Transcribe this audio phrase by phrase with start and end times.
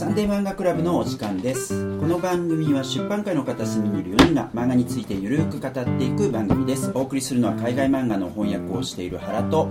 [0.00, 1.74] サンデー漫画クラブのお時間です。
[2.00, 6.90] この番組は出版界の片隅にいる4人が漫画についてゆるく語っていく番組です。
[6.94, 9.68] お送りするのは海外漫画の翻訳をしている原と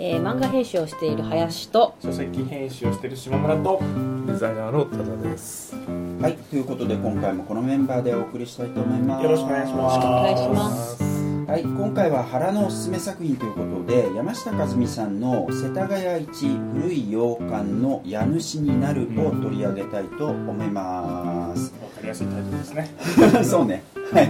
[0.00, 3.80] えー、漫画編集をしている林と書籍編集をしている島村と
[4.26, 5.76] デザイナーの多田です。
[6.20, 9.22] はいということで今回もこのメンバーでお送りしたいと思います。
[9.22, 9.96] よろしくお願いします。
[9.96, 11.07] お願いします
[11.48, 21.72] はい今回は原のおすすめ作品ということで山下和美さんの「世田谷一古い洋館の家主になる」を取り上げたいと思います。
[21.82, 22.90] わかりやすいタイトルですね。
[23.42, 23.82] そうね。
[24.12, 24.28] はい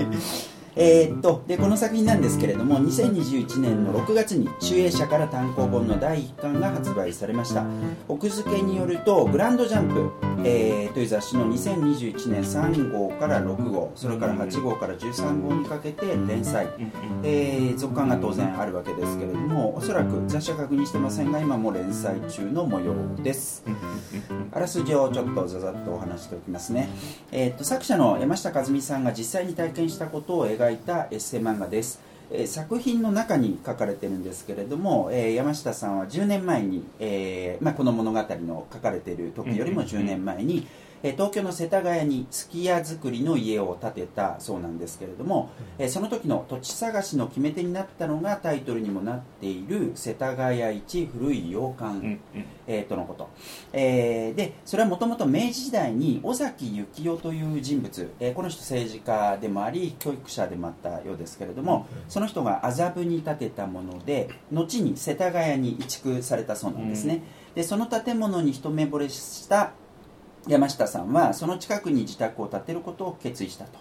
[0.80, 7.64] えーっとでこの作品なんですけれども2021年の6月に集英社から単行本の第1巻が発売されました。
[8.06, 10.10] 奥付けによると「グランドジャンプ」
[10.44, 16.68] えーという雑誌の2021年3号から6号それから8号から13号にかけて連載、
[17.24, 23.64] えー続刊が当然あるわけですけれどもおそらく雑誌は確認してませんが今も連載中の模様です。
[24.52, 26.88] あらすじをちょっとざざっとお話しておきますね、
[27.32, 40.66] えー、と作者の山下和美さんが実際に体験したことを描いたエッセイ漫画です、え作品の中に書かれてるんですけれども、えー山下さんは10年前に、えーまあ、この物語の書かれている時よりも10年前に、
[41.02, 52.18] えー東京の世田谷にすき家造りの家を建てたそうなんですけれども、えーその時の土地探しの決め手になったのがタイトルにもなっている世田谷一古い洋館、
[52.66, 53.28] えーとのこと、
[53.72, 67.22] えーでそれはもともと明治時代に尾崎幸雄という人物、えーこの人政治家でもあり教育者でもあったようですけれども、その人が麻布に建てたもので後に世田谷に移築されたそうなんですね、
[67.54, 69.72] でその建物に一目惚れした
[70.48, 73.78] 山下さんはその近くに自宅を建てることを決意したと。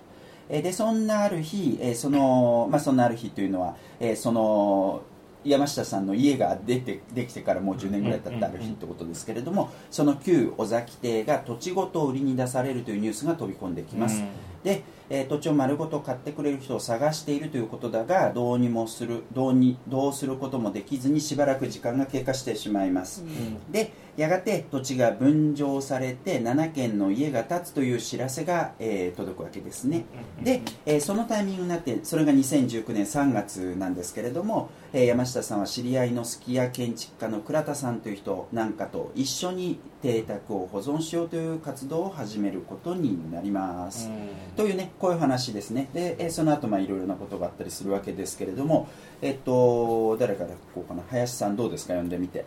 [0.49, 5.01] えーでそんなある日、えーそのまあ、そんなある日というのは、えーその
[5.43, 14.23] 山下さんの家が出てできてからもう10年ぐらい経ったある日ってことですけれどもその旧尾崎邸が土地ごと売りに出されるというニュースが飛び込んできます、
[14.63, 23.23] で、えー土地を丸ごと買ってくれる人を探しているということだがどうにもするどうにどうすることもできずにしばらく時間が経過してしまいます、
[23.71, 30.05] でやがて土地が分譲されて7軒の家が建つという知らせが、えー届くわけですね、
[30.41, 44.09] で、えーそのタイミングになってそれが2019年3月なんですけれども、えー山下さんは知り合いのすき家建築家の倉田さんという人なんかと一緒に邸宅を保存しようという活動を始めることになります、
[44.55, 45.89] というねこういう話ですね。
[45.93, 48.87] で、えーその後まあいろいろなことがあったりするわけですけれども
[49.21, 51.03] えっと誰からこうかな。
[51.09, 51.93] 林さんどうですか？
[51.93, 52.45] 読んでみて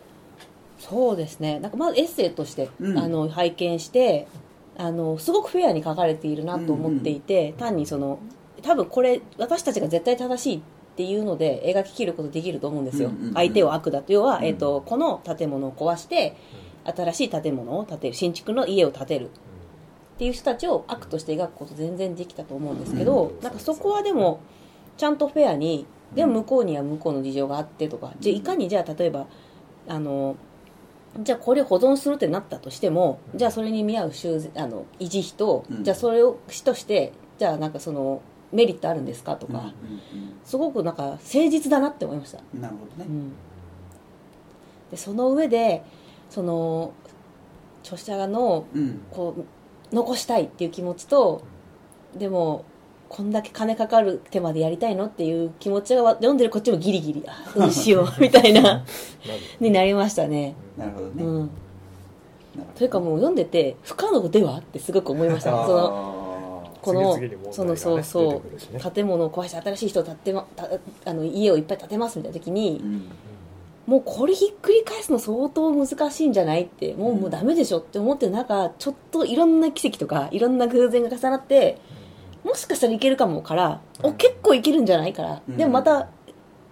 [0.81, 1.61] そうですね。
[1.61, 2.99] なんかまずエッセイとして、うん。
[2.99, 4.27] あの拝見して
[4.77, 8.19] あのすごくフェアに書かれているなと思っていて、単にその
[8.63, 10.61] 多分これ私たちが絶対正しいっ
[10.97, 14.13] ていうので描き切ることできると思うんですよ、うんうんうん相手を悪だと。
[14.13, 14.45] 要は、うん。
[14.45, 16.37] えー、とこの建物を壊して
[16.85, 18.15] 新しい建物を建てる。
[18.15, 19.27] 新築の家を建てる。
[19.27, 19.29] っ
[20.19, 23.43] ていう人たちを悪として描くこと全然できたと思うんですけど、うん。
[23.43, 24.41] なんかそこはでも
[24.97, 28.13] ちゃんとフェアにでも向こうには向こうの事情があってとか。
[28.21, 29.27] じゃあいかにじゃあ例えば
[29.89, 30.37] あの
[31.19, 35.85] じゃあこれを保存するってなったとしてもじゃあそれに見合う修繕あの維持費と、うん。
[35.85, 38.23] じゃあそれを市としてじゃあなんかその
[38.53, 39.73] メリットあるんですかとか、うんうん
[40.45, 43.09] すごくなんか誠実だなって思いました、うんなるほどね。
[43.09, 43.33] うん、
[44.91, 45.85] でその上で
[46.29, 46.93] その
[47.83, 49.03] 著者のうん。
[49.11, 51.43] こう残したいっていう気持ちと
[52.17, 52.65] でも
[53.11, 58.85] こんだけ金かかる手までやりたいのっていう気持ちが読んでるこっちもギリギリあ どうしようみたいな
[59.59, 61.51] になりましたね、なるほどね、うん、
[62.77, 65.51] というかもう読んでて不可能ではってすごく思いました。
[65.51, 70.69] そののこのねそのそうそう建物を壊して新しい人を建て、ま、た
[71.05, 73.03] あの家をいっぱい建てますみたいな時にうん。
[73.87, 81.79] もうこれひっくり返すの相当難しいんじゃないってもうもうダメでしょって思ってる中ちょっといろんな奇跡とかいろんな偶然が重なって
[82.45, 85.43] もしかしたらいけるかもからお結構いけるんじゃないから。
[85.49, 85.57] うん。
[85.57, 86.09] でもまた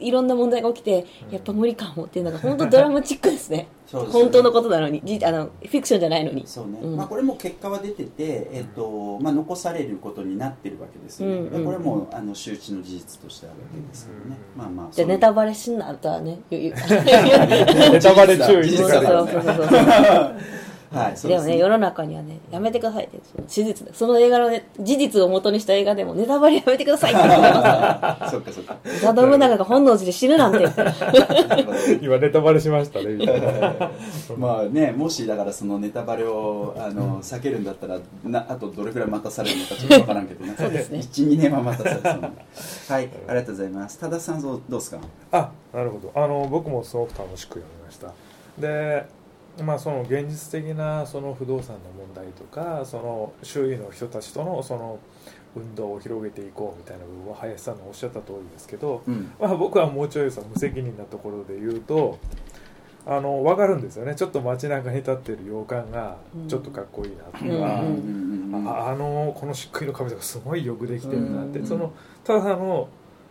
[0.01, 3.69] いろんな問題が起きてやっぱ無理かもっていうのが本当ドラマチックですね。
[3.85, 4.03] ですね。
[4.13, 5.03] 本当のことなのに。
[5.05, 6.47] じあのフィクションじゃないのに。
[6.47, 6.97] そうね、うん。
[6.97, 11.65] まあ、これも結果は出てて、えっとまあ、残されることになってるわけですよね、うんうんうん。
[11.65, 16.71] これもあの周知の事実としてあるわけですけどね、まあまあじゃあネタバレしんなとはね ネ
[18.01, 19.33] タバレ注意だからね。
[19.33, 20.35] そうそうそうそう
[20.91, 27.23] はいですでもね世の中にはねやめてくださいってその史実その映画の、ね、事実を元にした映画でもネタバレやめてくださいって。
[27.23, 28.77] 言ってますそっかそっか。
[28.85, 30.65] 織田信長が本能寺で死ぬなんて。
[32.01, 33.07] 今ネタバレしましたね。
[33.15, 33.91] みたいな
[34.39, 40.55] まあねもしだからそのネタバレをあの避けるんだったらなあとどれくらい待たされるのかちょっとわからんけどね。
[40.59, 40.99] そうですね。
[41.13, 42.31] 12年は待たされそうな
[42.89, 43.99] はいありがとうございます。
[43.99, 44.99] 多田さんどうどうですか？
[45.33, 46.13] あなるほど。
[46.15, 48.13] あの僕もすごく楽しく読みました。
[48.59, 49.05] で
[49.63, 54.99] まあ、その現実的なその不動産の問題とかその周囲の人たちとのその
[55.57, 59.33] 運動を広げていこうみたいな部分は林さんのおっしゃった通りですけど、うん。
[59.41, 62.19] まあ、僕はもうちょいさ無責任なところで言うと
[63.07, 64.15] あの分かるんですよね。
[64.15, 71.67] ちょっと街中に立ってる洋館がちょっとかっこいいなとか、うんあのこの漆喰の壁とかすごいよくできてるなって、うん。
[71.67, 71.93] その
[72.25, 72.89] ただの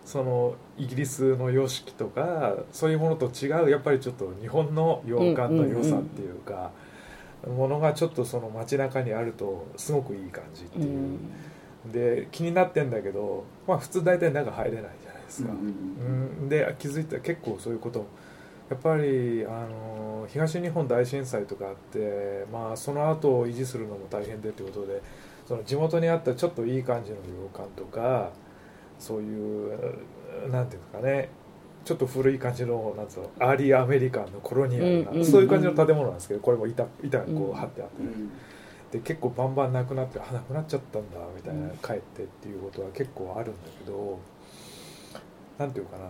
[0.07, 6.71] そのイギリスの様式とかそういうものと違うやっぱりちょっと日本の洋館の良さっていうか、
[7.45, 11.92] ものがちょっとその街中にあるとすごくいい感じってういう、ん。
[11.92, 15.57] で気になってんだけど、まあ、普通大体中入れないじゃないですか、うん
[16.42, 18.06] うんで気づいたら結構そういうこと
[18.69, 25.01] やっぱりあの東日本大震災とかあって、まあ、その後を維持するのも大変でということで
[25.45, 28.31] その地元にあったちょっといい感じの洋館とか
[28.99, 29.71] そういう
[30.51, 31.29] なんていうんですかね
[31.85, 38.29] ちょっと古い感じのなんつうのアーリーアメリカンのコロニアルな、うんうんそういう感じの建物なんですけどこれも板板がこう張ってあって、うん。
[38.91, 44.19] で結構バンバンなくなってあなくなっちゃったんだみたいな帰ってっていうことは結構あるんだけど
[45.57, 46.05] なんていうかな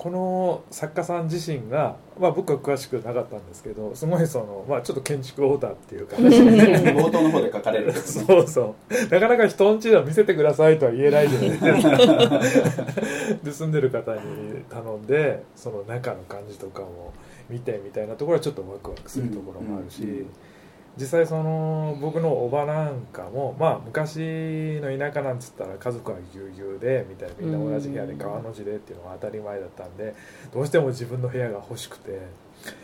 [0.00, 6.16] この作家さん自身が、まあ、僕は詳しくなかったんですけどすごいその、まあ、ちょっと建築オーダーっていうか。
[6.16, 7.92] 冒頭の方で書かれる。
[8.00, 8.94] そうそう。
[9.12, 12.38] なかなか人んちは見せてくださいとは言えないじゃないですか
[13.44, 14.20] で住んでる方に
[14.70, 17.12] 頼んでその中の感じとかも
[17.50, 20.26] 見てみたいなところはちょっとワクワクするところもあるし、うんうんうん
[20.98, 24.18] 実際その僕のおばなんかもまあ昔
[24.82, 30.14] の田舎なんつったら家族はぎゅうぎゅうでみたいなみんな同じ部屋で川の字でっていうのが当たり前だったんで
[30.52, 32.18] どうしても自分の部屋が欲しくて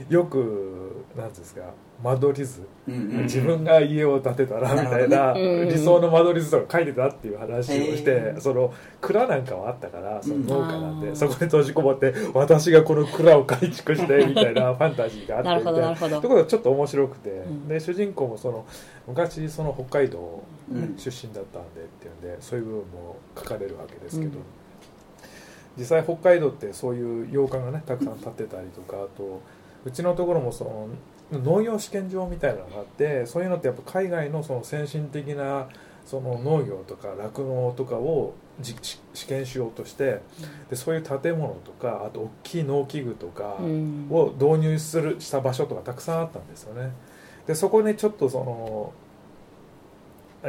[0.08, 1.62] よくなんですか
[2.02, 2.66] 間取り図。
[2.88, 16.20] うんうん自分が家を建てたらみたいな理想の間取り図とか書いてたっていう話をしてへーその蔵なんかはあったからその農家なんでうんそこで閉じこもって私がこの蔵を改築してみたいな ファンタジーがあってみたいな。
[16.20, 17.68] ところがちょっと面白くて、ん。
[17.68, 18.64] で主人公もその
[19.08, 20.94] 昔その北海道、うん。
[20.96, 24.44] 出身だったんでっていうんでそういう部分も書かれるわけですけど、うん。
[25.78, 29.40] 実際北海道ってそういう洋館がねたくさん建ってたりとかあと
[29.86, 30.88] うちのところもその
[31.32, 35.68] 農業試験場みたいなのがあってそういうのってやっぱ海外のその先進的な
[36.04, 40.20] その農業とか酪農とかをじ試試験しようとして
[40.70, 44.08] でそういう建物とかあと大きい農機具とか、うん。
[44.10, 46.90] を導入するした場所とかたくさんあったんですよね。
[47.46, 48.92] でそこにちょっとその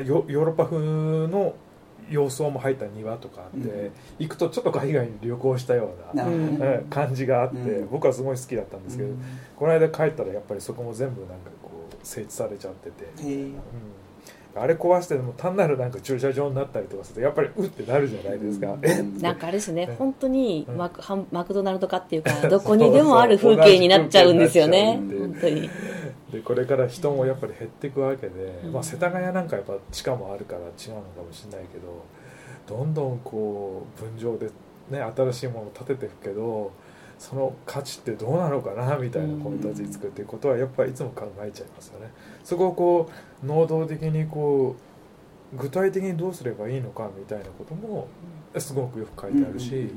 [0.03, 1.53] ヨヨーロッパ風の
[2.09, 3.91] 様相も入った庭とかあって、うん。
[4.19, 6.23] 行くとちょっと海外に旅行したような
[6.89, 7.89] 感じがあって、うん。
[7.89, 9.09] 僕はすごい好きだったんですけど、
[9.55, 13.05] この間帰ったらやっぱりそこも全部なんかこう整地されちゃってて、
[14.55, 19.87] あれ壊してでも単なるなんか駐車場になったりとかするとやっぱりうってなるじゃないですか、えなんかあれですね。
[19.89, 19.95] うん。
[19.95, 20.77] 本当にうん。
[20.77, 21.01] マク
[21.31, 24.99] マクドナルド化っていうかどこにでもある風景になっちゃうんですよね。
[25.19, 25.69] 本当に
[26.31, 34.47] でこれから人もやっぱり減っていくわけで、うんまあ、世田谷なんかやっぱ地下もあるから違うのかもしれないけどどんどんこう分譲で、
[34.89, 36.71] ね、新しいものを建てていくけど
[37.17, 42.11] その価値ってどうなのかなみたいなコメントにつくっていうことはやっぱりいつも考えちゃいますよね。
[42.43, 43.09] そこをこ
[43.41, 44.75] う能動的にこ
[45.55, 48.07] う具体的にどうすればいいのかみたいなことも
[48.57, 49.89] すごくよく書いてあるし。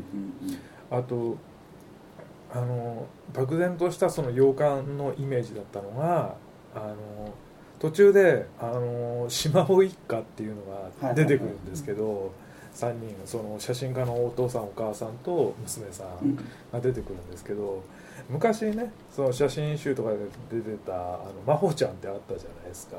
[0.90, 1.36] あと
[2.52, 6.34] あの漠然としたその洋館のイメージだったのが
[6.74, 7.34] あの
[7.78, 10.62] 途中であの島尾一家っていうの
[11.02, 12.30] が出てくるんですけど、
[12.74, 16.36] 3人その写真家のお父さんお母さんと娘さうんん。
[16.72, 17.82] が出てくるんですけど
[18.28, 20.18] 昔ねその写真集とかで
[20.52, 22.96] 出てたあの真帆ちゃんってあったじゃないですか。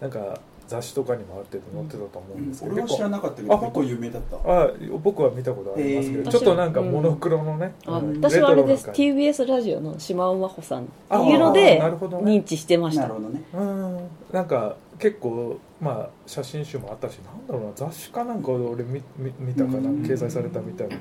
[0.00, 4.36] なんか雑誌とかにもあって載ってたと思うんですけど、俺は知らなかったけど結構有名だった。
[4.36, 4.70] あ
[5.02, 8.88] 僕は見たことありますけど、ちょっとなんかモノクロのね、あうん私はあれです。
[8.90, 11.84] TBS ラジオの島尾真帆さんっていうのであー。
[11.84, 12.32] なるほどね。
[12.32, 13.42] 認知してましたなるほどね。
[13.52, 14.08] うん。
[14.32, 20.02] なんか結構まあ写真集もあったしなんだろうな雑誌かなんかで俺見見見たかなうん。
[20.02, 20.96] 掲載されたみたいな。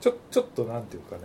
[0.00, 1.22] ちょちょっとなんていうかね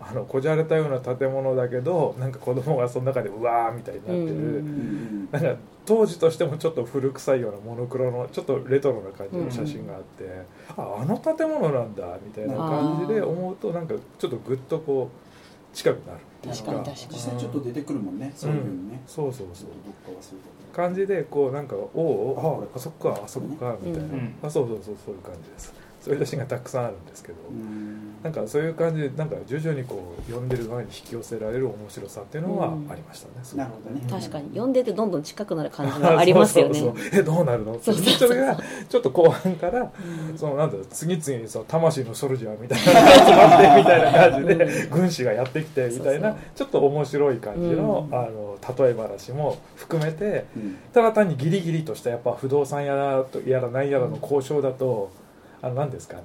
[0.00, 5.28] あのこじゃれたような建物だけどなんか子供がその中でうわーみたいになってる、うんうん。
[5.30, 10.42] なんか当時としてもちょっと古臭いようなモノクロのちょっとレトロな感じの写真があって、
[10.76, 16.96] ああの建物なんだみたいな感じで思うとなんかちょっとグッとこう近くなるっていう確かに確かに。
[17.10, 19.02] 実際ちょっと出てくるもんねそういうのね。
[19.06, 19.68] そうそうそう。
[20.72, 24.34] 感じでこうなんかおおああそっかあそっかみたいな、うん。
[24.42, 28.14] あそうそうそうそういう感じですそういったシーンがたくさんあるんですけど、うん。
[28.24, 32.90] なんかそういう感じでなんか徐々にこう読んでる側に引き寄せられる面白さっていうのはうん。
[32.90, 34.06] ありましたね、なるほどね。
[34.10, 34.48] 確かに。
[34.50, 36.88] 読んでてどんどん近くなる感じが ありますよねそう。
[36.88, 37.78] そうそうえどうなるの？
[37.80, 38.28] そうそうそう。
[38.28, 39.90] それがちょっと後半から
[40.36, 42.84] そのなんだろう次々にその魂のソルジャーみたいな
[43.24, 48.18] 集まってみたいな感じで軍師がやってきてみたいなそうちょっと面白い感じの,、うん。
[48.18, 50.76] あの例え話も含めてうん。
[50.92, 55.10] ただ単にギリギリとしたやっぱ不動産やらとやら何やらの交渉だと
[55.62, 56.22] あの何ですかね。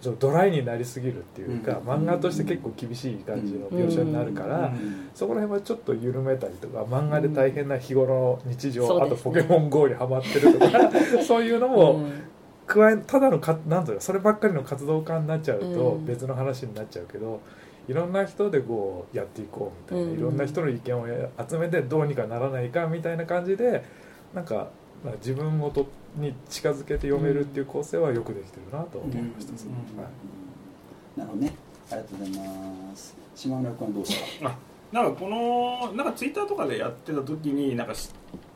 [0.00, 1.88] ちょっとドライになりすぎるっていうか、うん。
[1.88, 5.10] 漫画として結構厳しい感じの描写になるから、うん。
[5.14, 10.90] そこら辺はちょっと緩めたりとか漫画で大変な日頃の日常、あとポケモン GO にハマってるとか
[11.26, 12.12] そういうのもうん。
[12.66, 16.04] 加えただのかなんだろうそればっかりの活動家になっちゃうとうん。
[16.04, 17.40] 別の話になっちゃうけど、
[17.88, 20.18] いろんな人でこうやっていこうみたいな、うん。
[20.18, 21.06] いろんな人の意見を
[21.48, 23.82] 集めてどうにかならないかみたいな感じで
[24.34, 24.68] なんか
[25.04, 28.98] まあ自分ごとに近づけて読めるっていう構成はよくできてるなと。
[28.98, 31.54] 思いました、はいなるほどね。
[31.90, 33.16] ありがとうございます。
[33.34, 34.56] 島村君はどうした？
[34.92, 38.10] なんかこのなんかツイッターとかでやってた時になんか知っ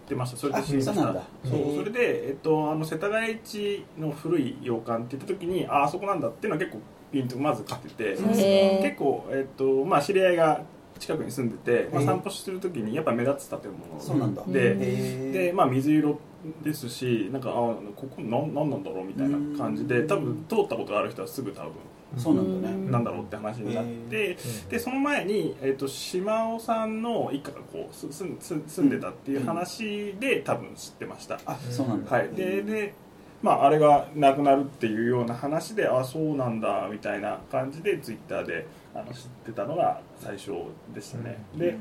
[0.09, 0.37] てました？
[0.37, 1.09] それで知りました。
[1.11, 10.63] あそうそれで、えっと、あの世田谷一の古い洋館って言った時にああそこなんだっていうのは結構ピンとまず来ててへー結構、えっとまあ、知り合いが
[10.99, 14.43] 近くに住んでて、まあ、散歩する時にやっぱ目立つ建物そうなんだ。
[14.47, 15.33] うんでへー。
[15.33, 16.19] で、まあ、水色
[16.63, 21.73] ですしなんかあここなんなんなんだろうみたいな感じでうん多分通ったことがある人はすぐ多分
[22.17, 22.75] そうなんだね。
[22.75, 22.91] うん。
[22.91, 24.37] なんだろうって話になって、
[24.69, 32.11] でその前に、えー、と島尾さんの一家がこうすす住んでたっていう話で多分知ってました、あそうなんだ。
[32.11, 32.95] はい、でで、
[33.43, 40.51] まあ、あれがなくなるっていうような話であそうなんだみたいな感じでツイッターであの知ってたのが最初
[40.93, 41.79] でしたね、で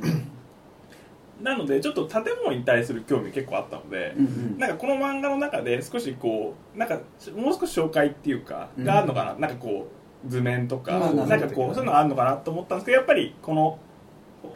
[1.41, 4.57] なのでちょっと建物に対する興味結構あったので、うんうん。
[4.57, 6.99] なんかこの漫画の中で少しこうなんか
[7.35, 9.87] もう少し紹介っていうかがあるのかな、なんかこ
[10.25, 13.79] う図面とか、うんなんかこうそういうのがあるのかなと思ったんですけどやっぱりこの、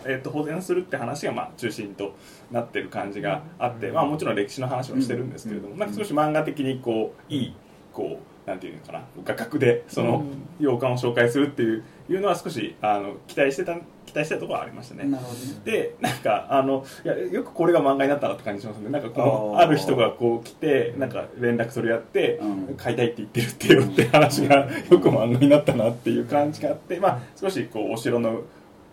[0.05, 2.15] えー、と保全するって話がまあ中心と
[2.51, 5.79] なってる感じがあって、うんまあ、もちろん歴史の話もしてるんですけれども、うん。
[5.79, 7.55] なんか少し漫画的にこういい
[7.93, 9.03] こうなんていうのかな？
[9.23, 10.25] 画角でその
[10.59, 15.05] 洋館を紹介するっていういうのは少しあの期待してた期待してたところはありましたね。
[15.05, 15.61] なるほどね。
[15.63, 18.89] でなんかあのいやよくこれが漫画になったなって感じしますね。
[18.89, 19.67] なんかこのあー。
[19.67, 22.75] ある人がこう来てなんか連絡取り合って、うん。
[22.75, 28.41] 買いたいって言ってるってよって話がよく漫画になったなっていう感じがあって、まあ、少しこうお城の、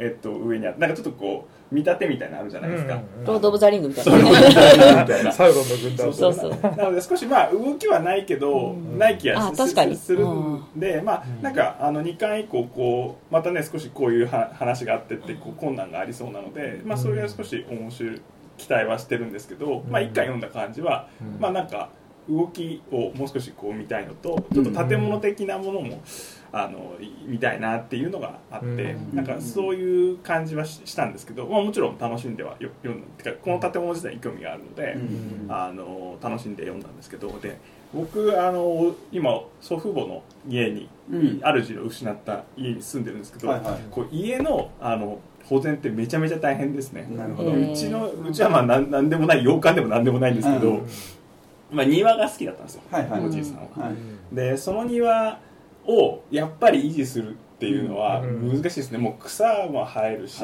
[0.01, 3.25] えっと、上にあってなんかちょっとこう見立てみたいなのあるじゃないですか、うんうんうん。
[3.27, 5.03] ロード・オブ・ザ・リングみたいな。
[5.03, 11.43] みたいなサウロンの軍団そうそうなので少しまあ動きはないけど、うんない気がすするんで、まあうん。
[11.43, 18.21] なんかあの2巻以降こうまたね少しこういうは話があってってこう困難がありそうなので、まあ、それが少し面白い
[18.57, 21.41] 期待はしてるんですけど、まあ、1巻読んだ感じは、うん。
[21.41, 21.91] まあなんか
[22.31, 26.01] 動きをもう少しこう見たいのとちょっと建物的なものも、
[26.53, 29.15] あのい見たいなっていうのがあって、うん。
[29.15, 33.07] なんかそういう感じはししたんですけど、まあ、もちろん楽しんではよ読んだ。
[33.23, 34.93] てかこの建物自体に興味があるので。
[34.93, 35.47] うん。
[35.49, 37.59] あの楽しんで読んだんですけどで
[37.93, 41.41] 僕あの今祖父母の家に、うん。
[41.43, 43.81] 主を失った家に住んでるんですけど、はいはい。
[43.91, 47.09] こう家のあの保全ってめちゃめちゃ大変ですね。
[47.11, 47.53] なるほど。
[47.53, 50.87] うちのうちはまあなんなんでもない洋館でもなんでもないんですけど、うん
[51.71, 53.25] まあ、庭が好きだったんですよ、はいはい。
[53.25, 54.35] おじいさんは、はい。
[54.35, 55.39] でその庭
[55.87, 58.49] をやっぱり維持するっていうのはうん。
[58.49, 58.99] 難しいですね。
[58.99, 60.43] もう草も生えるし、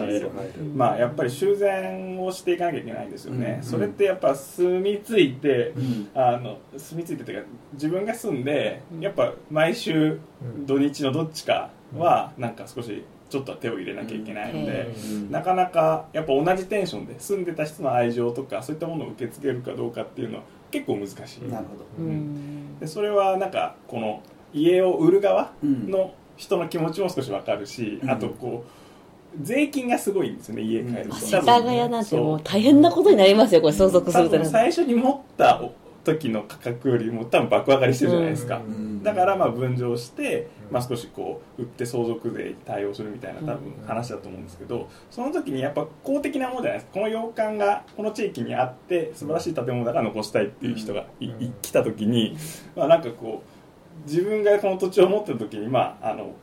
[0.75, 3.66] まあやっぱり修繕をしていかなきゃいけないんですよね、うん。
[3.66, 6.09] それってやっぱ住み着いて、うん。
[6.14, 9.00] あの住み着いてというか自分が住んでうん。
[9.00, 10.66] やっぱ毎週うん。
[10.66, 15.30] 土日のどっちかはなんか少しちょっとは手を入れなきゃいけないので、うん。
[15.30, 21.85] なかなかやっぱ同じテンションで住んでた人の愛情とかそういったものを受け付けるかどうかっていうのは結構難しい、なるほど。
[21.99, 22.79] うん。
[22.79, 25.91] でそれはなんかこの家を売る側うん。
[25.91, 28.11] の人の気持ちも少しわかるし、うん。
[28.11, 34.45] あとこう税金がすごいんですよね家帰ると、うんまあ世田谷なんてもう大変なことになりますよこれ相続す多ると。
[34.45, 35.63] 最初に持った
[36.05, 39.03] 時の価格よりも多分爆上がりしてるじゃないですか、うん。
[39.03, 46.87] だからまあ分譲して、うんまあ、少しこう売って相続税に対応するみたいな多分話だと思うんですけどその時にやっぱ公的なものじゃないです。
[46.87, 51.43] かこの洋館がこの地域にあって素晴らしい建物だから残したいっていう人がいうん。
[51.43, 52.37] い来た時に、
[52.75, 56.35] まあ、なんかこう自分がこの土地を持ってる時にまああの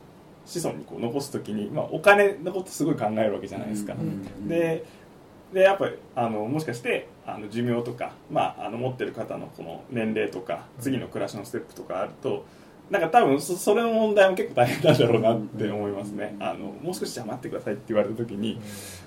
[0.46, 3.94] 子孫にこう残す時に、まあ、お金のことすごい考えるわけじゃないですか。
[3.94, 4.48] うん。
[4.48, 4.84] で
[5.52, 12.44] でやっぱりあのもしかしてあの寿命とか、まあ、あの持ってる方のこの年齢とか次の暮らしのステップとかあると
[12.90, 18.60] なんか多分そそれの問題も結構大変なんだろうなって思いますね、あのもう少しじゃあ待ってくださいって言われた時に、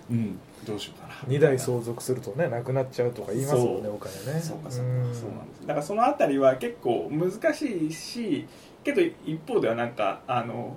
[0.09, 1.13] うん、どうしようかな。
[1.27, 4.41] 2代相続するとねなくなっちゃうとか言いますもんねお金ね。
[4.41, 5.15] そうかそうか、ん。
[5.15, 5.67] そうなんです。
[5.67, 8.47] だからそのあたりは結構難しいし
[8.83, 10.75] けど一方ではなんかあの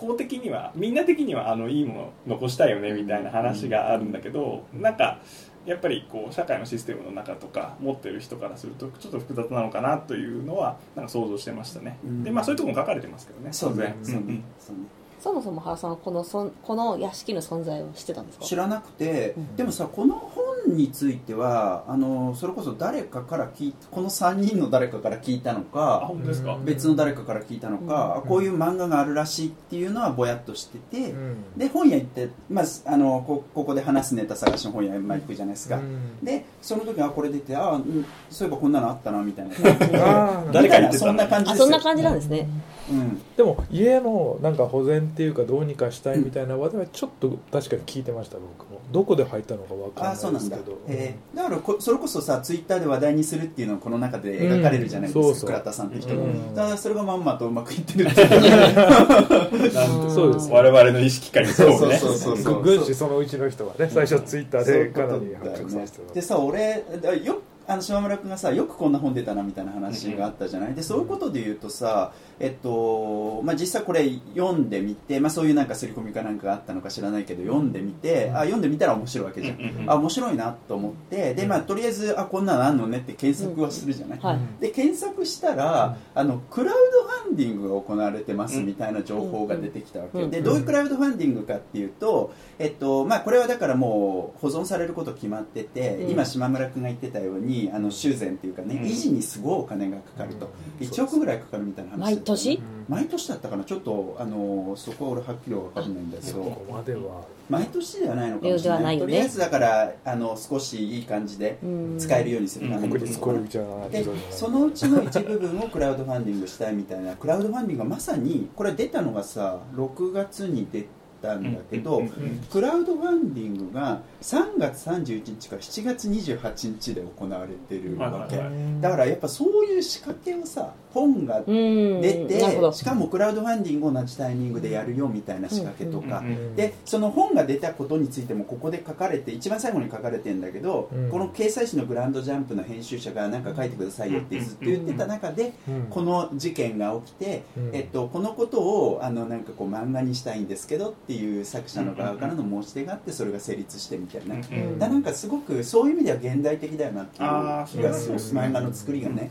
[0.00, 5.20] 公的にはみんな的にはあのいいもの残したいよねみたいな話があるんだけど、なんか
[5.66, 12.24] やっぱりこう社会のシステムの中とか持ってる人からするとちょっと複雑なのかなというのはなんか想像してましたね、うん。
[12.24, 13.52] でまあそういうところも書かれてますけどね。
[13.52, 13.96] そうね。
[14.02, 14.42] そうね。
[14.58, 14.82] そうね。
[15.20, 18.44] そもそも原さんはこのそんこの屋敷の存在を知ってたんですか？
[18.46, 19.56] 知らなくて、うん。
[19.56, 28.28] でもさこの本についてはあのそれこそ誰かから聞いこの3人の誰かから聞いたのあか本当ですか、うん別の誰かから聞いたのか、うん。
[28.28, 31.58] こういう漫画があるらしいっていうのはぼやっとしてて、うん。
[31.58, 36.24] で本屋行って、まあ、あのこここで話すネタ探しの本屋まあ行くじゃないですか、うん。
[36.24, 39.54] でその時にあこれ出てあ、うん、そういえばこんなのあったなみたいな。
[40.52, 41.64] 誰か言ってたそんな感じあですよ。
[41.64, 42.48] そんな感じなんですね。
[42.90, 43.22] うん。
[43.36, 48.80] でも家のなんか保全っていうかどうにかしたいみたいな話題はちょっと確かに聞いてました僕も。
[48.92, 55.50] どこで入ったのかわかあそうないですけど、えーだからこそれこそさツイッターで話題にするっていうのはこの中で描かれるじゃないですか、うんそうそう。
[55.50, 56.54] 倉田さんって人が、うん。
[56.54, 59.74] だからそれがまんまとうまくいってるっていう。
[59.74, 59.90] なん。
[60.02, 61.88] と そうです我々の意識下にそう。
[61.88, 61.96] ね。
[61.96, 62.60] そうそうそうう。
[62.60, 67.38] ん軍師そのうちの人はね最初ツイッターでかなり発覚させてたでさ俺だよ
[67.70, 70.74] あの島村君がさよくこんな本出たなみたいな話があったじゃない？
[70.74, 84.38] でそういうことで言うとさ、えっとまあ、実際これ読んでみて、まあ、そういうなんか刷り込みかなんかがあったのか知らないけど読んでみて、あ読んでみたら面白いわけじゃん、あ面白いなと思ってで、まあ、とりあえずあこんなのあんのねって検索はするじゃない、はい。
[84.60, 90.30] で検索したら、あのクラウドファンディングが行われてますみたいな情報が出てきたわけ、うん。
[90.32, 96.10] でどういうクラウドファンディングかっていうと、えっとまあ、これはだからもう保存されること決まってて、うん。
[96.10, 98.82] 今島村君が言ってたようにあの修繕っていうかね、うん。
[98.84, 100.50] 維持にすごいお金がかかると、
[100.80, 100.86] うん。
[100.86, 102.62] 1億ぐらいかかるみたいな話毎年？
[102.88, 103.64] 毎年だったかな。
[103.64, 106.44] ちょっとあのそこは俺はっきり分かんないんだけそど。
[106.44, 107.24] こまでは。
[107.48, 108.98] 毎年ではないのかもしれない。
[108.98, 111.98] とりあえずだからあの少しいい感じでうん。
[111.98, 117.16] 使えるようにするために国立公園じゃないでそのうちの一部分をクラウドファンディングしたいみたいな。
[117.16, 120.86] クラウドファンディングがまさにこれ出たのがさ6月に出
[121.22, 122.02] たんだけど、
[122.50, 128.36] クラウドファンディングが3月31日から7月28日で行われてるわけ、
[128.80, 132.40] だからやっぱそういう仕掛けをさ本がうん出て、
[132.72, 136.22] しかもクラウドファンディングを同じタイミングでやるよみたいな仕掛けとか、
[136.56, 141.10] でその本が出たことについてもここで書かれて一番最後に書かれてんだけど、うん。
[141.10, 147.70] この掲載誌のグランドジャンプの編集者が何か書いてくださいよってずっと言ってた中で、うんこの事件が起きて、うん。
[147.74, 158.10] えっと、このことをあのなんかこう漫画にしたいんですけどっていう作者の側からの申し出があってそれが成立してみたいな、うなんかすごくそういう意味では現代的だよなっていう気がす。
[158.10, 159.30] る漫画の作りがね。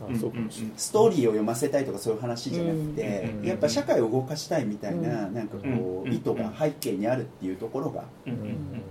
[0.77, 6.13] ストーリーを読ませたいとかそういう話じゃなくて、うんやっぱ社会を動かしたいみたいな、うなんかこう、うん。
[6.13, 8.03] 意図が背景にあるっていうところが、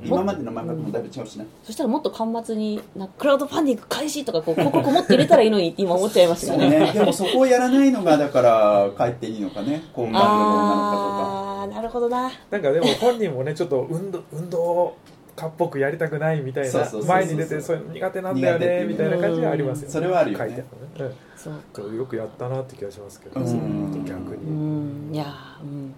[0.04, 6.70] 今までの漫画ともだいぶ違うしな、そしたらもっと端末になクラウドファンディング開始とかこう広告もっと入れたらいいのにって今思っちゃいましたね。
[6.70, 6.92] ね。
[6.92, 10.38] でもそこをやらないのがだからかえっていいのかね好感度のなのか
[11.60, 12.30] ああなるほどな。
[12.50, 14.96] なんかでも本人もねちょっと運動運動
[15.38, 19.92] 家っぽくやりたくないみたいな前に出てそういうの苦手なんだよねみたいな感じがありますよね。
[19.92, 20.44] それはあるよね。
[20.46, 20.64] 書いて
[20.96, 21.86] あるのねそう。
[21.86, 25.14] うんよくやったなって気がしますけど、逆うに、ん。
[25.14, 25.94] いやーうん。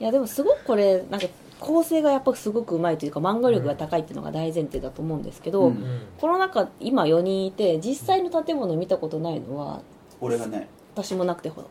[0.00, 1.26] いや でもすごくこれなんか
[1.60, 5.66] 構成がやっぱすごくうまいというか漫画力が高いっていうのが大前提だと思うんですけど、うん。
[5.68, 9.82] うんこの中今4人いて実際の建物見たことないのは
[10.20, 10.68] 俺がね。
[10.94, 11.62] 私もなくてほ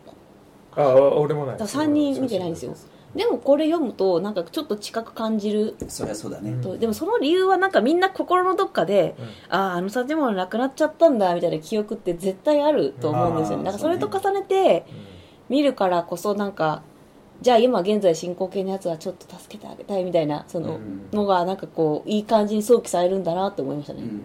[0.75, 1.57] あ俺もない。
[1.57, 2.73] だから3人見てないんですよ
[3.15, 5.75] でもこれ読むとなんかちょっと近く感じる。
[5.87, 9.25] そりゃそうだね、うんとでもその理由はなんかみんな心のどっかで、うん。
[9.49, 14.85] あああの建物なくなっちゃったんだみたいな記憶って絶対あると思うんですようんねだからそれと重ねて
[15.49, 16.83] 見るからこそなんか
[17.41, 21.09] じゃあ今現在進行形のやつはちょっと助けてあげたいみたいなそのうん。
[21.11, 24.19] のがなんかこういい感じに想起されるんだなって思いましたね、うんうんうん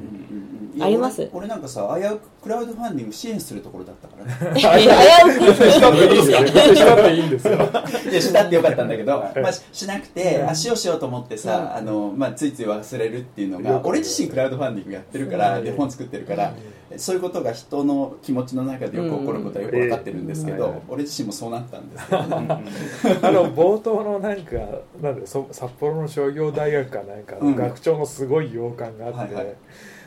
[0.72, 0.76] うん。
[0.76, 1.22] いやあります？
[1.32, 4.52] 俺俺なんかさ危うくクラウドファンディング支援するところだったから。
[4.52, 5.70] ねいや危うく？
[5.70, 16.52] したっていいですよ別にしたっていいんですよいやしたってよかったんだけど、いまあ、ししなくて、あしようしようと思ってさ、あのまあ、ついつい忘れるっていうのが俺自身クラウドファンディングやってるから、うんで本作ってるから、
[16.96, 22.64] そういうことが人の気持ちの中でよく起こることはよく分かってるんですけど、うん俺自身もそうなったんですけどね、
[23.22, 24.56] あの冒頭のなんか
[25.00, 27.50] なんでそ札幌の商業大学かなんかうん。
[27.52, 29.54] の学長のすごい洋館があって、はいはい。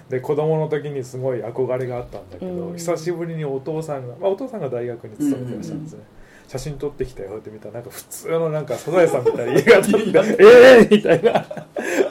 [0.10, 2.78] で子供の時にすごい憧れがあったんだけど、うん。
[2.78, 6.00] 久しぶりにお父さんが、まあ、お父さんが大学に勤めてらっしゃるんですね、
[6.48, 11.46] 写真撮ってきたよって見たらなんか普通のなんかサザエさんみたいな家が建って ええみたいな。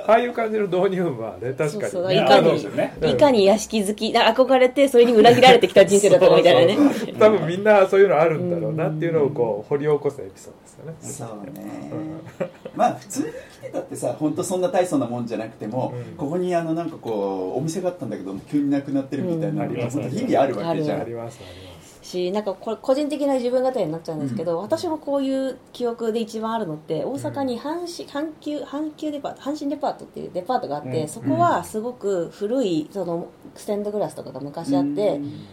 [0.09, 1.71] ああいう感じの導入部はね確かに。
[1.71, 2.97] そうそういかにね。
[3.01, 3.11] うん。
[3.11, 6.77] いかに屋敷好きな憧れてそれに裏切られてきた人生だったかみたいなね。
[6.77, 10.53] そうそう多分みんなそういうのあるんだろうなっていうのをこう掘り起こすエピソー
[10.85, 11.41] ドですよね。
[11.51, 13.31] そうね、まあ普通に来
[13.63, 16.17] てたってさ本当そんな大層なもんじゃなくても、うん。
[16.17, 19.73] ここにあのなんかこうお店があったんだけど急になくなってるみたいなのがうん。
[19.73, 21.01] あります本当日々あるわけじゃん。
[21.01, 21.76] ありますあります
[22.07, 31.09] しなんかこれ個人的な自分語りになっちゃうんですけど、私もこういう記憶で一番あるのって大阪に阪神阪急阪急デパート阪神デパートっていうデパートがあって、うん。
[31.09, 35.47] そこはすごく古いそのステンドグラスとかが昔あって、うん。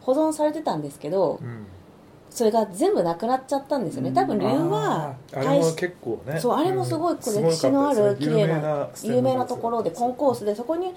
[0.00, 1.66] 保存されてたんですけどうん。
[2.30, 4.12] それが全部なくなっちゃったんですよね。
[4.12, 6.38] 多分理由はあれも結構ね。
[6.38, 10.92] そうあれもすごい歴史のある綺麗な有名なところでコンコースでそこに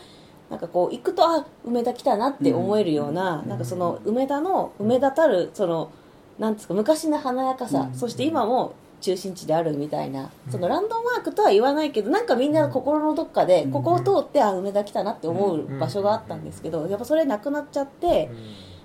[0.49, 5.91] なんかこう行くとあ梅田来たなって思えるような,、なんかその梅田の梅田たるその
[6.39, 7.95] なんですか昔の華やかさ、うん。
[7.95, 13.71] そして今も中心地であるみたいな、そのランドマークとは言わないけどなんかみんな心のどっかで、うん。
[13.71, 18.31] ここを通ってあ梅田来たなって思う場所があったんですけど、やっぱそれなくなっちゃって、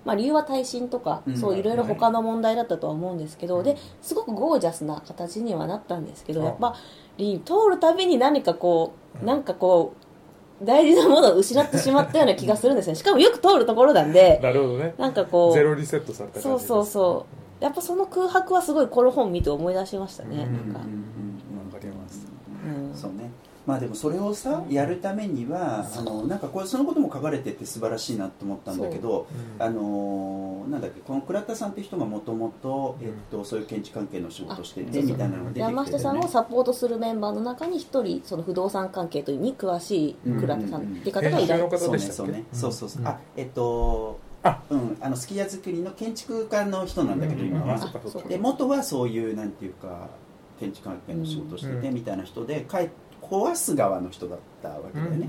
[0.04, 1.36] まあ、理由は耐震とか、うん。
[1.36, 6.46] そういろいろ他の問題だったとは思うんですけど、ですごくゴージャスな形にはなったんですけど、うん。
[6.46, 6.74] やっぱ
[7.16, 8.92] り通るたびに何かこ
[9.22, 10.07] うなんかこう
[10.62, 14.94] 大事なものを失ってしまったような気がするんですよ しかもよく通るところなんでなるほどね。
[14.98, 17.26] なんかこうゼロリセットされた感じそうそうそ
[17.60, 17.64] う。
[17.64, 20.72] やっぱその空白はすごいこの本見て思い出しましたね、うん。
[20.72, 21.72] なんか、うん。
[21.72, 22.26] わかります。
[22.64, 22.94] うん。
[22.94, 23.27] そうね
[23.68, 29.26] まあでもそれをさやるためにはあのなんかこれそのことも書かれてて素晴らしいなと思ったんだけど
[29.58, 29.62] う。
[29.62, 29.62] ん。
[29.62, 42.58] あのなんだっけこの倉田さんって人がもともとえっとそういう建築関係の仕事をしててあみたいなのが出てきて山下さんをサポートするメンバーの中に一人その不動産関係というに詳しい倉田さんっていう方がいらっしゃるそうねそうねうん。
[42.58, 43.02] そうそうそう。
[43.02, 43.08] うん。
[43.08, 44.62] あえっとあ。
[44.70, 47.78] うんあのすき家作りの建築家の人なんだけど今は。
[48.26, 50.08] で元はそういうなんていうか
[50.58, 51.94] 建築関係の仕事をしててうん。
[51.94, 52.90] みたいな人でかえ
[53.30, 55.28] 壊す側の人だったわけだよね、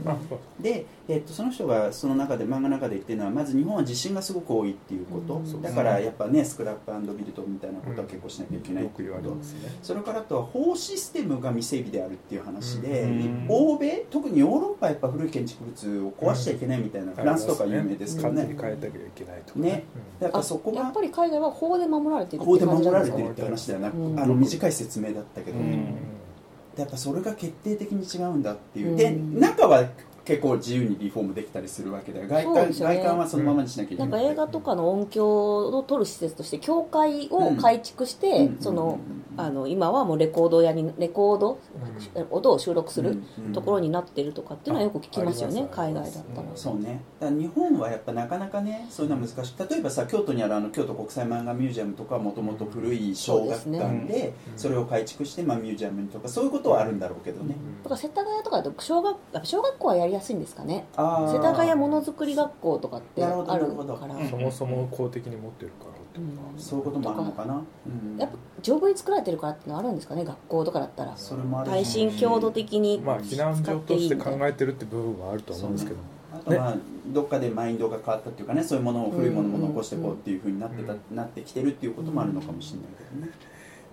[0.60, 5.62] うで、えっと、その人がその中で漫画の中で言ってるのはまず日本は地震がすごく多いっていうこと、うん。
[5.62, 9.60] だからやっぱねスクラップビルドみたいなことは結構しなきゃいけないっていうこと、れますね。
[9.82, 13.46] それからあとは法システムが未整備であるっていう話で、うん。
[13.50, 18.36] 欧米特にヨーロッパはやっぱ古い建築物を壊しちゃいけないみたいな、フランスとか有名ですけどね。
[18.36, 19.84] 勝手に変えたきゃいけないとかね。
[20.20, 24.20] やっぱあそこがやっぱり海外は法で守られてるって法で守感じなんですかられてるって話だよな、うん。
[24.20, 26.19] あの短い説明だったけど、うん
[26.80, 28.96] やっぱそれが決定的に違うんだっていう、うん。
[28.98, 29.86] で中は
[30.26, 32.28] 結構自由にリフォームできたりするわけだよ。
[32.28, 41.60] 外観,、ね外観はそのままにしなきゃいけないなんか映画とかの音響を撮る施設として教会を改築して、うんそのうんあの今はもうレコード屋にレコード、
[42.30, 47.02] 音を収録するうんところになってるとかっていうのはよく聞きますよね、海外だったら、そうね。
[47.20, 60.86] だから日本はやっぱなかなかねそういうのは難しい例えばさ京都にあるあの京都国際漫画ミュージアムとかはもともと古い小学館でそれを改築して、まあ、ミュージアムとかそういうことはあるんだろうけどね、とか世田谷とかだと小学やっぱ小学校はやりやすいんですかね。
[60.96, 63.96] 世田谷ものづくり学校とかってなるほどあるなるほど。
[63.96, 64.30] から、うん。
[64.30, 65.99] そもそも公的に持ってるから
[66.58, 68.18] そういうこともあるのかな、うん。
[68.18, 70.24] やっぱ丈夫に作られてるからっていうのはあるんですかね？
[70.26, 71.16] 学校とかだったら。
[71.18, 71.74] それもあるし。
[71.74, 75.98] 耐震強度的にまあ避難所として考使っていいみたいえてるって部分はあると思うんですけど。
[76.32, 76.76] あとまあ、
[77.08, 81.16] どっかでマインドが変わったっていうかねそういうものを古いものも残していこうっていうふうになってた、うん。
[81.16, 83.34] なってきてるっていうこともあるのかもしれないけどね、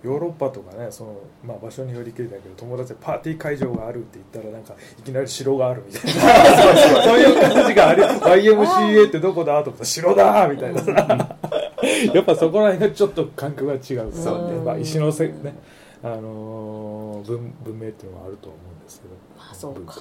[0.04, 6.20] ヨーロッパとかねその、まあ、場所によりきりだけど友達でパーティー会場があるって言ったらなんかいきなり城があるみたいな。
[7.02, 10.80] そういう感じがあり YMCA ってどこだと思ったら城だみたいな。
[10.80, 11.36] さ
[12.14, 14.58] やっぱそこら辺がちょっと感覚が違うそうね。
[14.64, 15.54] まあ、石のせ、ね。
[16.02, 19.14] あのー文文明っていうのはあると思うんですけど。
[19.36, 19.80] まあそうか。
[19.80, 19.94] 文化。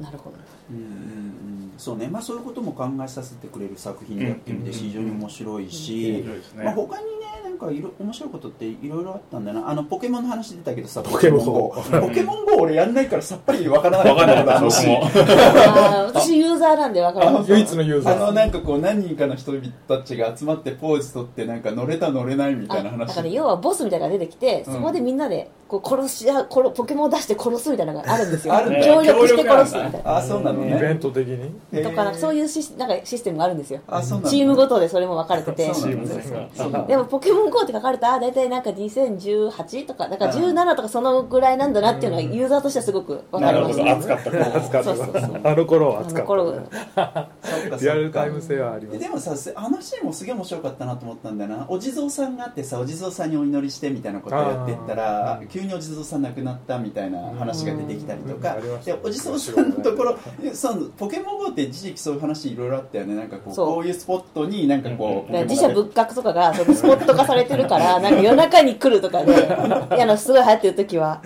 [0.00, 0.36] なるほど。
[0.70, 0.76] うん。
[0.76, 0.84] うん。
[0.84, 2.06] うん、そうね。
[2.08, 6.64] まあそういうことも考えさせてくれる作品だっていう意味で非常に面白いし、面白いですね。
[6.64, 9.68] まあ、他にねなんかいろ面白いことっていろいろあったんだよな。
[9.68, 11.44] あのポケモンの話出たけどさポケモン。
[11.44, 14.24] GO ポケモン GO 俺やんないからさっぱりわからなかった。
[14.26, 19.52] 分かんなかった僕もあー私ユーザーなんで分かります唯一のユーザあのーなんかこう何人かの人
[19.88, 24.74] たちが集まってポーズ取ってなんか乗れた乗れないみたいなあ話だから要はボスみたいなのが出てきて、うん。
[24.74, 28.54] そこでみんなでこう殺し合う殺ポケモンを出して殺すみたいなのがあるんですよ。
[28.54, 28.82] あるね。
[28.84, 30.16] 協力して殺すみたいな。
[30.16, 31.82] あそうなのイベねント的に？
[31.82, 33.80] とかなんかそういうシスなんかシステムがあるんですよ。
[33.88, 35.70] あそうなのチームごとでそれも分かれてて。
[36.86, 44.06] でもポケモン GO って書かれたら大体なんか2018とかだから17とかそのぐらいなんだなっていうのはユーザーとしてはすごく分かりました、なるほど。
[44.06, 45.40] 熱かった頃熱かったそうそうそう。
[45.44, 46.26] あの頃はあ熱かっ
[47.70, 48.98] たリアルタイム性はあります。
[48.98, 51.66] でもさあのシーンもすげえ面白かったなと思ったんだよな。
[51.68, 58.56] お地蔵さんがあってさお地蔵さんにお祈りしてみたいなことをやってったら急にお地蔵さん亡くなったみたいな話が出てきたりとか。
[58.84, 60.16] でお地蔵さんのところ
[60.52, 63.14] そのポケモン GO って一時期そういう話いろいろあったよね。
[63.14, 63.66] なんかこうそう。
[63.68, 69.32] こういうスポットになんかこうだから自社仏閣とかがそのスポット化されれてるからなんか夜中に来るとかで
[69.96, 71.22] いやのすごい流行ってる時は。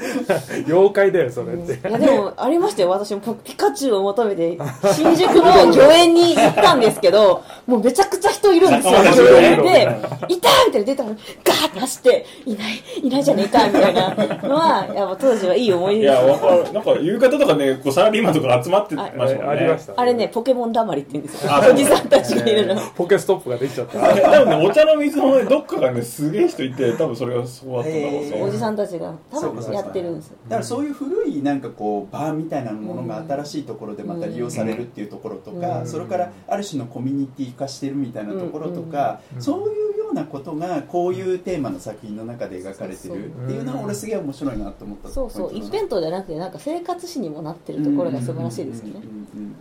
[0.67, 2.91] 妖怪だよそれって、いやでもありましたよ。
[2.91, 4.59] 私もピカチュウを求めて
[4.95, 8.99] 新宿の御苑に行ったんですけどもうめちゃくちゃ人いるんですよ。
[8.99, 9.89] あ御苑で
[10.29, 16.23] 「いた!」みたいな出たらガーッて走って「いないいないじゃねえか」みたいなのはやっぱ当時はいい思いい出です。
[16.23, 16.73] やわかる。
[16.73, 19.43] なんか夕方とかねこうサラリーマンとか集まってましたもんね。
[19.45, 19.95] ありました。
[19.97, 21.53] あれねポケモンだまりって言うんですよ。
[21.53, 22.81] あおじさんたちがいるの。
[22.97, 23.99] ポケストップができちゃった。
[23.99, 28.45] 多分ねお茶の水のねどっかがね すげえ人いて多分それがそうだったんだろうへー。
[28.45, 30.29] おじさんたちが多分やってるんです。
[30.29, 35.87] よだからそういう古いなんかこうバーみたいなものが新しいところでまた利用されるっていうところとか、うん。
[35.87, 39.43] それからある種のコミュニティ化してるみたいなところとか、うん。
[39.43, 45.51] そういうようなことがこういうテーマの作品の中で描かれてるっていうのは俺すげえ面白いなと思ったそうそう。
[45.55, 48.93] 一辺倒じゃなくてなんか生活史にもなってるところが素晴らしいですよね。
[48.95, 49.53] うんうんうんうん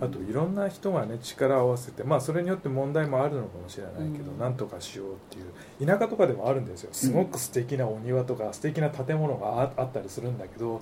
[0.00, 0.04] うん。
[0.04, 4.38] あといろんな人がね力を合わせてまあそれによって問題もあるのかもしれないけど、うん。
[4.38, 5.45] なんとかしようっていう
[5.84, 6.90] 田舎とかでもあるんですよ。
[6.92, 10.80] すごく素敵なお庭とか素敵な建物がああったりするんだけど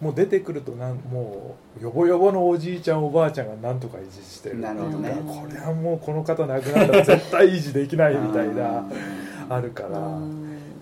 [0.00, 4.58] もう出てくるとなんもうよぼよぼのおじいちゃんおばあちゃんがなんとか維持してる。
[4.58, 5.10] なるほどね。
[5.26, 8.84] これはもうこの方亡くなったら絶対維持できないみたいな
[9.48, 10.18] あるから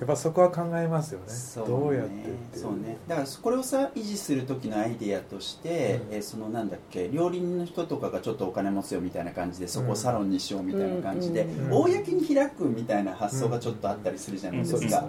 [0.02, 1.24] やうんっぱそこは考えますよね。
[1.28, 1.70] そうね。
[1.70, 2.98] どうやってってそうね。
[3.06, 6.14] だからこれをさ維持する時のアイディアとして、うん。
[6.14, 15.04] えーそのなんだっけ料理人の人とかがちょっとお金持つよみたいな感じでそこをサロンにしようみたいな感じで、公に開くみたいな発想がちょっとあったりするじゃないですか、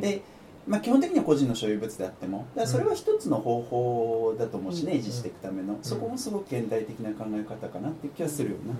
[0.00, 0.22] で
[0.68, 4.98] まあ、基本的には個人の所有物であってもそれは一つの方法だと思うしね、うん。
[4.98, 8.74] 維持していくための、そこもすごく現代的な考え方かなっていう気がするよな、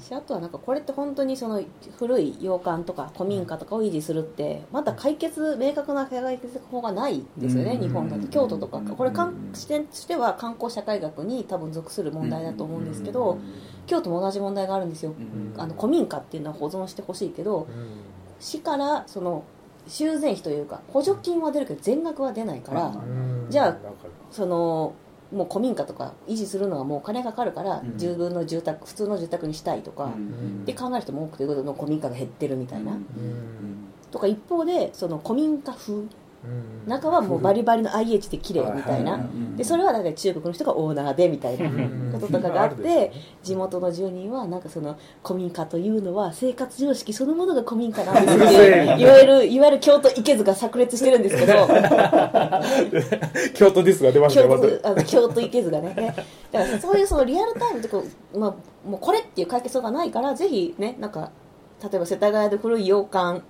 [0.00, 1.62] しあとはなんかこれって本当にその
[1.98, 7.80] 古い洋館とか古民家とかを維持するってまだ解決明確な解決法がないんですよね、うん。
[7.80, 8.80] 日本だと京都とか。
[8.80, 9.10] これ
[9.54, 13.38] 視点としては観光社会学に多分属する問題だと思うんですけど、
[13.86, 15.60] 京都も同じ問題があるんですよ、うん。
[15.60, 17.66] あの古民家っていうのは保存してほしいけど
[18.38, 19.44] 市からその
[19.86, 23.46] 修繕費というか補助金は出るけど全額は出ないから、うん。
[23.48, 23.76] じゃあ
[24.30, 24.94] その
[25.32, 27.92] もう古民家とか維持するのはもうお金かかるから、うん。
[27.94, 30.62] 自分の住宅普通の住宅にしたいとか、うん。
[30.62, 33.00] って考える人も多くて古民家が減ってるみたいな、うん。
[34.10, 36.10] とか一方でその古民家風うん
[36.86, 39.18] 中はもうバリバリの IH で綺麗みたいな、
[39.56, 51.54] でそれはだから中国の人がオーナーでみたいなうんこととかがあってね地元の住人はなんかその古民家というのは生活常識そのものが古民家なんですっていわゆるいわゆる京都池津が炸裂してるんですけど。
[53.54, 55.94] 京都ディスが出ました京よまず都あの京都池津がね。
[55.94, 56.14] ね。
[56.52, 58.04] だからそういうそのリアルタイムでこ
[58.34, 61.30] う、まあ、もうこれっていう解決法がないからぜひねなんか
[61.82, 63.42] 例えば世田谷で古い洋館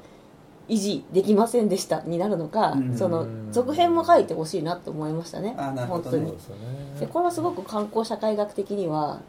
[0.69, 2.97] 維持できませんでしたになるのか、うん。
[2.97, 5.55] その続編も書いてほしいなと思いましたね。
[5.57, 6.19] あなるほどね。
[6.19, 7.01] 本当に。
[7.01, 9.21] でこれはすごく観光社会学的には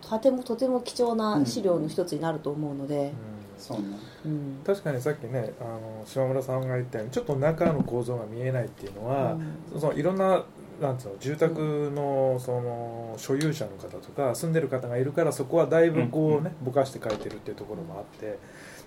[0.00, 3.12] とてもとても貴重な資料の一つになると思うので、
[3.58, 3.84] そうね。
[4.24, 4.58] うん。
[4.64, 9.36] 確かにさっきねあの島村さんが言ったようにちょっと中の構造が見えないっていうのは、
[9.78, 10.44] そのいろんな
[10.80, 18.38] なんつうの住宅のその所有者の方とか住んでる方がいるからそこはだいぶこうねぼかして書いてるっていうところもあって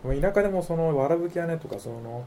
[0.03, 2.25] 田舎でもそのわらぶき屋根とかその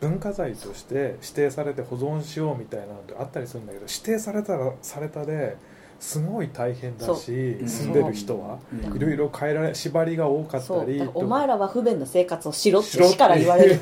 [0.00, 5.56] 文化財として指定されて保存しようみたいなのってあったりするんだけど指定されたらされたで
[6.00, 7.64] すごい大変だしう。
[7.64, 7.68] ん。
[7.68, 8.90] 住んでる人はう。
[8.92, 8.96] ん。
[8.96, 13.80] いろいろ変えられ縛りが多かったりお前らは不便な生活をしろってしから言われる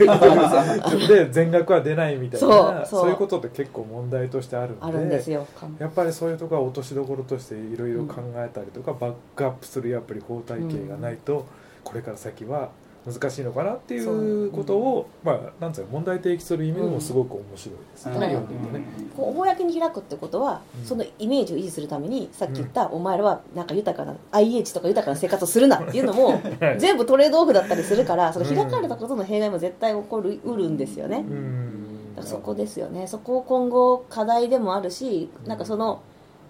[1.09, 3.11] で全額は出ないみたいなそう。
[3.11, 5.49] いうことって結構問題としてあるんであるんですよ。
[5.81, 11.47] やっぱりそういうところは落としどころとしていろいろ考えたりとか、バックアップするやっぱり法体系がないと、
[11.83, 12.71] これから先は
[13.05, 18.21] 難しいのかなっていうことを、まあなんつうの問題提起する意味でもすごく面白いですね、うん。
[18.21, 18.85] 読んでてね。
[19.17, 20.87] こう公に開くってことは、うん。
[20.87, 26.81] そのイメージを維持するためにさっき言った、お前らはなんか豊かな IH とか豊かな生活をするなっていうのも はい。
[26.81, 32.15] 全部トレードオフだったりするからその開かれたことの弊害も絶対起こるうるんですよね、うん。
[32.15, 33.09] だからそこですよね。
[33.09, 36.03] そこを今後課題でもあるしなんかその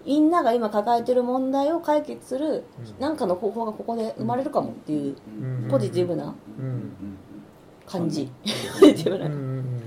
[0.05, 2.63] みんなが今抱えてる問題を解決する
[2.99, 5.67] 何かの方法がここで生まれるかもっていううん。
[5.69, 6.91] ポジティブなうん。
[7.85, 8.29] 感じ、
[8.79, 9.81] ポジティブなうん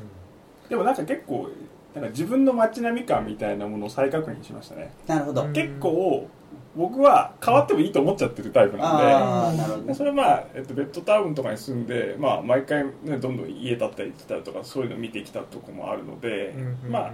[0.69, 1.49] でもなんか結構
[1.95, 4.93] なんか自分の街並み感みたいなものを再確認しましたね。
[5.07, 5.53] なるほど、うん。
[5.53, 6.29] 結構
[6.77, 9.85] 僕は変わってもいいと思っちゃってるタイプなんでああなるほど。
[9.85, 16.91] でそれはまあ、えっと、ベッドタウンとかに住んで、まあ、毎回、ね、どんどん家建ったりしたりとかそういうのを見てきたとこもあるので、うん。
[16.91, 17.13] まあ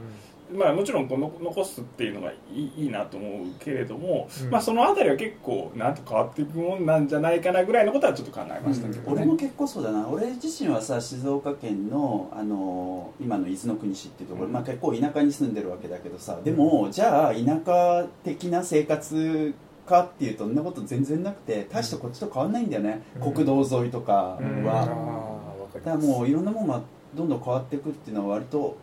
[0.54, 4.50] まあ、もちろんこの残すっていうのがいいいいなと思うけれども、うん。
[4.50, 10.06] まあ、そのあたりは結構なんと変わっていくもんなんじゃないかなぐらいのことはちょっと考えましたけどね、俺も結構そうだな。
[10.08, 19.54] 俺自身はさ静岡県のあの今の伊豆の国市っていうところ、まあ、結構田舎に住んでるわけだけどさでもじゃあ田舎的な生活
[19.86, 23.32] かっていうとそんなこと全然なくて大してこっちと変わんないんだよね、うん。
[23.32, 24.64] 国道沿いとかうん。
[24.64, 26.82] は、あだからもういろんなものが
[27.14, 28.76] どんどん変わっていくっていうのは割と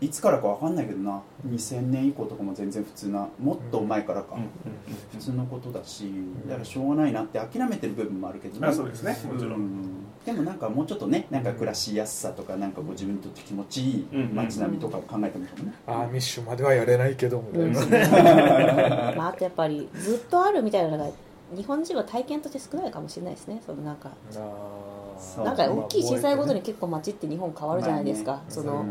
[0.00, 1.22] いつからかわかんないけどな。
[1.48, 3.28] 2000年以降とかも全然普通な。
[3.40, 4.36] もっと前からか、
[5.12, 6.10] 普通のことだし。
[6.46, 9.16] だからしょうがないなって諦めてる部分もあるけどあそうですね。
[9.32, 9.54] もちろん。
[9.54, 15.50] うんでもなんかもうちょっとねなんか暮らしやすさとかなんかこう自分にとって気持ちいい街並みとかを考えてもいい？
[15.52, 21.10] かもね、アーミッシュまではやれないけどみたいな、 まあ、あとやっぱりずっとあるみたいなのが
[21.56, 23.62] 日本人は体験として少ないかもしれないですね。
[23.64, 24.08] そのなんか。
[24.08, 24.42] あそう
[25.44, 28.84] なんか大きい震災ごとに結構街って日本変わるじゃないですか、その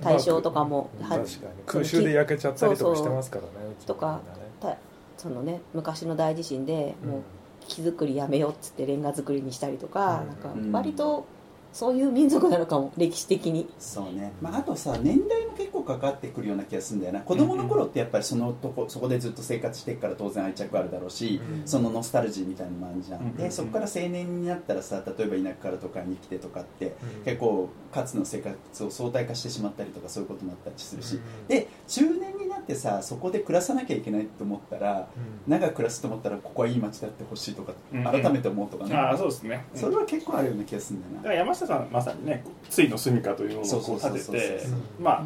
[0.00, 1.26] 対象とかも、は確かに
[1.66, 3.48] 空襲で焼けちゃったりとかしてますからね
[3.86, 4.20] とか
[4.60, 4.76] た
[5.16, 7.10] そのね昔の大地震でうん。
[7.10, 7.22] もう
[7.66, 10.28] 木作りやめようっつってレンガ作りにしたりとか,、うん。
[10.28, 11.26] なんか割と
[11.72, 13.68] そういう民族なのかも歴史的に。
[13.78, 17.20] そうね、まあ、あとさ年代も結構かかってくるような気がするんだよな。
[17.20, 35.50] 子供の頃ってやっぱりそのとこそこでずっと生活してるから当然愛着あるだろうし、うんそのノスタルジーみたいなのもあるじゃん、うんでそこから青年になったらさ例えば田舎から都会に来てとかって、うん結構かつの生活を相対化してしまったりとかそういうこともあったりするし、うんで中年になってさそこで暮らさなきゃいけないと思ったらうん。
[35.50, 39.64] 長く暮らすと思ったらここはいい街であってほしいとかうん改めて思うとかね、ああそうですね。
[39.72, 39.80] うん。
[39.80, 41.18] それは結構あるような気がするんだよな。
[41.18, 44.64] だから山下さんまさにねつの住みかというのを立てて
[44.98, 45.04] うん。
[45.04, 45.24] まあ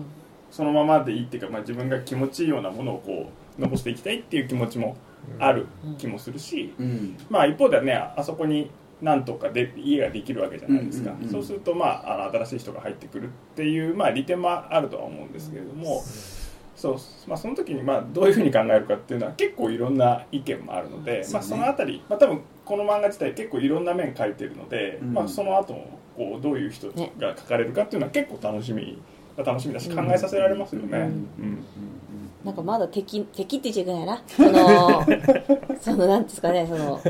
[0.51, 4.97] そのままでいいっていうか、まあ、自分が気持ちいいようなものをこう残していきたいっていう気持ちも
[5.39, 7.17] ある気もするし、うん。
[7.29, 8.71] まあ一方ではねあそこに
[9.03, 16.03] なんとかで家ができるわけじゃないですか、うんうんうんそうするとまああの新しい人が入ってくるっていうまあ利点もあるとは思うんですけれども、
[16.83, 16.97] そう
[17.29, 21.35] まあ、その時にまあどういうふうに考えるかっていうのは結構いろんな意見もあるので、そうね。
[21.35, 25.13] まあ、そのあたり、まあ、多分この漫画自体結構いろんな面書いてるので、うん。
[25.15, 29.01] まあ、その後もこうどういう人が書かれるかっていうのは結構楽しみ
[29.37, 30.99] 楽しみだし考えさせられますよね。
[30.99, 31.05] うん。
[31.05, 31.65] うん
[32.45, 34.23] なんかまだ敵敵って言っちゃいけないな。
[34.27, 35.07] その
[35.81, 37.01] そのなんですかねその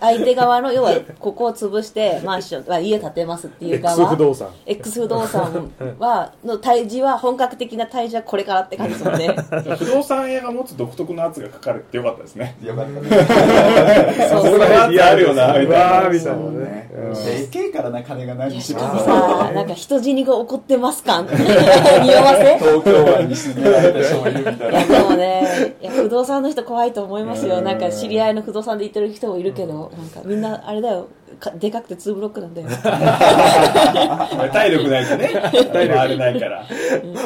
[0.00, 4.48] 相手側の要はここを潰してマンション、まあ、家建てますっていう X 側不動産。
[4.66, 9.36] X 不動産はの対峙は本格的な対峙はこれからって感じですもんね。
[9.78, 12.56] 不動産屋が持つ独特の圧が書かれてよかったですね。
[12.62, 27.60] よかったねそうそんな圧あるよなみたいなみたいなそうねでけえからな金が何しろしかもさなんか人死にが起こってます感匂わせ東京湾に沈められた醤油みたいないやでもねいや不動産の人怖いと思いますよ。
[27.60, 31.08] なんか知り合いの不動産で行ってる人もいるけどなんかみんなあれだよ。
[31.40, 32.68] かでかくて2ブロックなんだよ。
[34.52, 35.30] 体力ないとね。
[35.72, 36.64] 回れないから。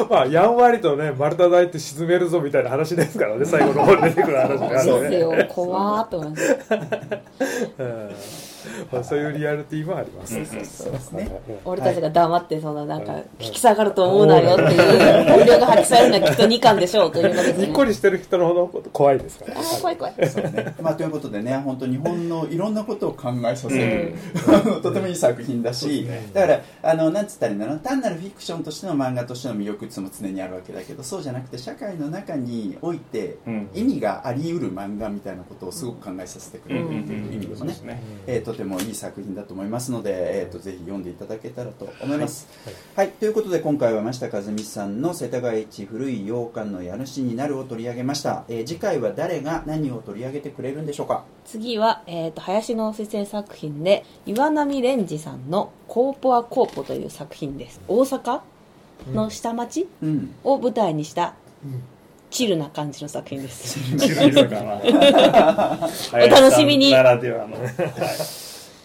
[0.09, 3.43] まあやんわりとね丸太大って沈めるぞみたいな話ですからね。
[3.45, 5.33] 最後の方に出てくる話があでるねすよ。
[5.49, 6.57] 怖ーっと思います。
[7.79, 8.09] うん
[8.91, 10.37] まあそういうリアリティもあります。
[10.37, 10.91] うんそう。
[10.91, 11.29] ですね。
[11.65, 19.45] 俺たちが黙ってそんななんか引き下がると思うなよっていう本領が発揮されるのはきっと2巻でしょうというのです にっこりしてる人のほど怖いですか？
[19.47, 20.13] ら怖い怖い。
[20.29, 20.75] そうね。
[20.81, 24.13] まあ、ということでね本当日本のいろんなことを考えさせる、
[24.81, 27.75] とてもいい作品だし、だからあのなんつったらいいんだろう。
[27.75, 33.69] な単なるフィクションとしての漫画としての魅力っていうのも常にあるわけだけどそうじゃなくて社会の中においてうん。
[33.73, 37.57] 意味があり得る漫画みたいなことをすごく考えさせてくれるという意味でもね。
[37.57, 38.01] そうですね。
[38.27, 42.47] えーとてもいい作品だと思いますので、えー、とぜひ読んでいただけたらと思います、
[42.95, 43.11] はい。
[43.11, 51.23] ということで今回は山下和美さんの「世田谷一古い洋館の家主になる」を取り上げました、えー次回は誰が何を取り上げてくれるんでしょうか？
[51.45, 57.79] 次は、えー、と林の先生作品で岩波蓮司さんの「コーポアコーポ」という作品です。
[57.87, 58.41] 大阪
[59.13, 60.35] の下町うん。
[60.43, 61.35] を舞台にした
[62.29, 63.79] チルな感じの作品です。
[66.13, 66.91] お お楽しみに。
[66.91, 67.31] ならで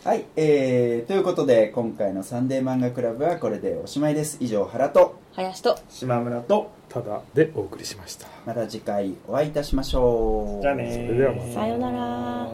[0.05, 4.37] はいはい、えー、ということで今回の「サンデー漫画クラブ」はこれでおしまいです。
[4.41, 8.27] 以上原と林と島村とただでお送りしました。
[8.45, 10.61] また次回お会いいたしましょう。
[10.61, 11.07] じゃあねー。
[11.07, 12.49] それではまたさようなら